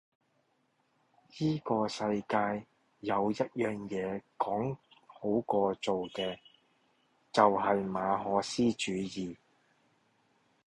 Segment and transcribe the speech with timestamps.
[1.37, 2.65] 依個世界
[3.01, 6.39] 有一樣野講好過做嘅，
[7.31, 9.37] 就係馬可思主義!